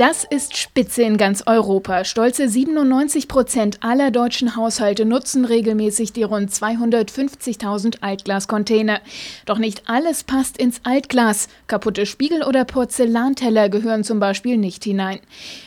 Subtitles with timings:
[0.00, 2.04] Das ist Spitze in ganz Europa.
[2.04, 9.02] Stolze 97 Prozent aller deutschen Haushalte nutzen regelmäßig die rund 250.000 Altglascontainer.
[9.44, 11.48] Doch nicht alles passt ins Altglas.
[11.66, 15.20] Kaputte Spiegel oder Porzellanteller gehören zum Beispiel nicht hinein.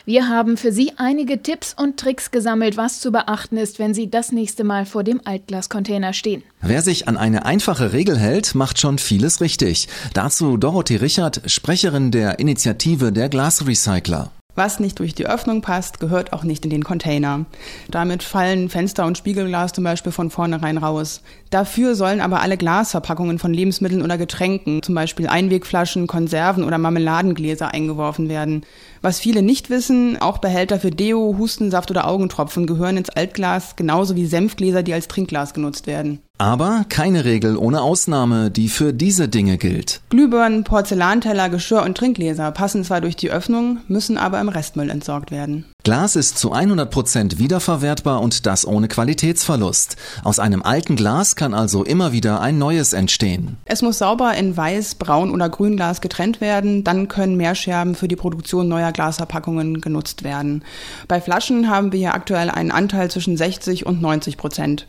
[0.04, 4.10] Wir haben für Sie einige Tipps und Tricks gesammelt, was zu beachten ist, wenn Sie
[4.10, 6.42] das nächste Mal vor dem Altglascontainer stehen.
[6.66, 9.86] Wer sich an eine einfache Regel hält, macht schon vieles richtig.
[10.14, 14.30] Dazu Dorothee Richard, Sprecherin der Initiative der Glasrecycler.
[14.54, 17.44] Was nicht durch die Öffnung passt, gehört auch nicht in den Container.
[17.90, 21.20] Damit fallen Fenster und Spiegelglas zum Beispiel von vornherein raus.
[21.50, 27.74] Dafür sollen aber alle Glasverpackungen von Lebensmitteln oder Getränken, zum Beispiel Einwegflaschen, Konserven oder Marmeladengläser
[27.74, 28.64] eingeworfen werden.
[29.02, 34.16] Was viele nicht wissen, auch Behälter für Deo, Hustensaft oder Augentropfen gehören ins Altglas, genauso
[34.16, 36.20] wie Senfgläser, die als Trinkglas genutzt werden.
[36.38, 40.00] Aber keine Regel ohne Ausnahme, die für diese Dinge gilt.
[40.10, 45.30] Glühbirnen, Porzellanteller, Geschirr und Trinkgläser passen zwar durch die Öffnung, müssen aber im Restmüll entsorgt
[45.30, 45.64] werden.
[45.84, 49.96] Glas ist zu 100 Prozent wiederverwertbar und das ohne Qualitätsverlust.
[50.22, 53.58] Aus einem alten Glas kann also immer wieder ein neues entstehen.
[53.66, 58.16] Es muss sauber in Weiß, Braun oder Grünglas getrennt werden, dann können Mehrscherben für die
[58.16, 60.64] Produktion neuer Glasverpackungen genutzt werden.
[61.06, 64.86] Bei Flaschen haben wir hier aktuell einen Anteil zwischen 60 und 90 Prozent.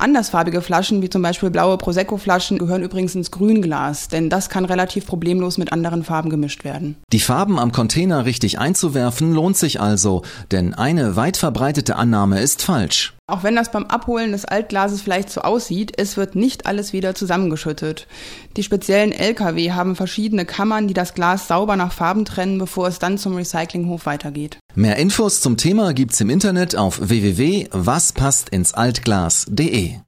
[0.00, 5.04] Andersfarbige Flaschen, wie zum Beispiel blaue Prosecco-Flaschen, gehören übrigens ins Grünglas, denn das kann relativ
[5.06, 6.96] problemlos mit anderen Farben gemischt werden.
[7.12, 12.62] Die Farben am Container richtig einzuwerfen lohnt sich also, denn eine weit verbreitete Annahme ist
[12.62, 13.14] falsch.
[13.30, 17.14] Auch wenn das beim Abholen des Altglases vielleicht so aussieht, es wird nicht alles wieder
[17.14, 18.08] zusammengeschüttet.
[18.56, 22.98] Die speziellen Lkw haben verschiedene Kammern, die das Glas sauber nach Farben trennen, bevor es
[22.98, 24.58] dann zum Recyclinghof weitergeht.
[24.74, 30.00] Mehr Infos zum Thema gibt's im Internet auf www.waspasstinsAltglas.de.